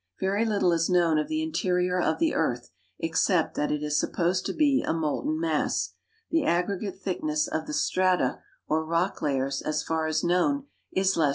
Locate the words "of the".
1.19-1.43, 2.01-2.33, 7.47-7.73